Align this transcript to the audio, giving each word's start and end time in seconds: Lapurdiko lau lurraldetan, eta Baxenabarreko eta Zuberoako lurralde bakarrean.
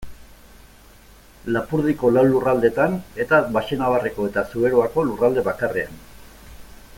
Lapurdiko 1.57 2.09
lau 2.15 2.23
lurraldetan, 2.29 2.95
eta 3.25 3.41
Baxenabarreko 3.59 4.27
eta 4.31 4.45
Zuberoako 4.55 5.05
lurralde 5.11 5.45
bakarrean. 5.51 6.01